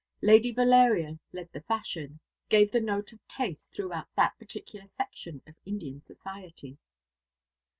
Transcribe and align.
Lady 0.23 0.51
Valeria 0.51 1.19
led 1.31 1.47
the 1.51 1.61
fashion, 1.61 2.19
gave 2.49 2.71
the 2.71 2.81
note 2.81 3.13
of 3.13 3.19
taste 3.27 3.75
throughout 3.75 4.07
that 4.15 4.35
particular 4.39 4.87
section 4.87 5.43
of 5.45 5.53
Indian 5.63 6.01
society. 6.01 6.79